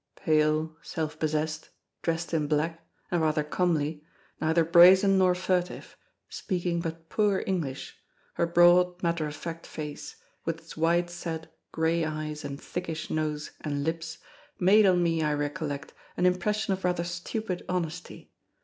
[0.15, 1.69] Pale, self possessed,
[2.01, 4.03] dressed in black, and rather comely,
[4.39, 5.95] neither brazen nor furtive,
[6.27, 7.99] speaking but poor English,
[8.33, 13.51] her broad, matter of fact face, with its wide set grey eyes and thickish nose
[13.61, 14.17] and lips,
[14.59, 18.31] made on me, I recollect, an impression of rather stupid honesty.